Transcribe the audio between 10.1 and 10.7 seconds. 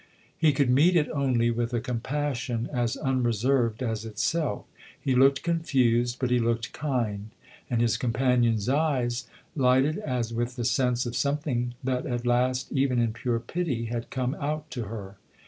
with the